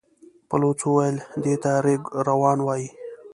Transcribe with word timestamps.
بلوڅ 0.49 0.79
وويل: 0.87 1.17
دې 1.43 1.53
ته 1.63 1.71
رېګ 1.85 2.03
روان 2.27 2.57
وايي. 2.63 2.87